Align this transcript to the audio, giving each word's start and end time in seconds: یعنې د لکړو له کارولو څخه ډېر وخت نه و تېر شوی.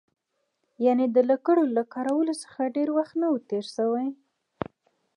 یعنې 0.85 1.05
د 1.15 1.17
لکړو 1.31 1.63
له 1.75 1.83
کارولو 1.93 2.33
څخه 2.43 2.73
ډېر 2.75 2.89
وخت 2.97 3.13
نه 3.21 3.27
و 3.31 3.35
تېر 3.49 3.65
شوی. 3.75 4.07